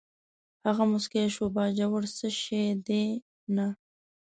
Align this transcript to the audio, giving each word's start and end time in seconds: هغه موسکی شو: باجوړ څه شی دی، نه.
هغه 0.65 0.83
موسکی 0.91 1.25
شو: 1.35 1.45
باجوړ 1.55 2.03
څه 2.17 2.27
شی 2.41 2.63
دی، 2.85 3.05
نه. 3.55 3.67